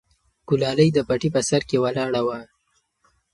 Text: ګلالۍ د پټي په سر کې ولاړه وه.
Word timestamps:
ګلالۍ 0.49 0.89
د 0.93 0.97
پټي 1.07 1.29
په 1.35 1.41
سر 1.49 1.61
کې 1.69 1.77
ولاړه 1.83 2.21
وه. 2.27 2.39